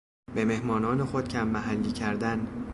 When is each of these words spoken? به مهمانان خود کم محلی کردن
به 0.35 0.45
مهمانان 0.45 1.03
خود 1.05 1.27
کم 1.27 1.47
محلی 1.47 1.91
کردن 1.91 2.47